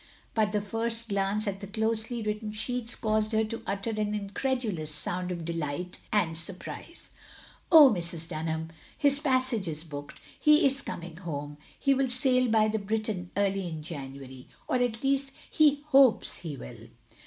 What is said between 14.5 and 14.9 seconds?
or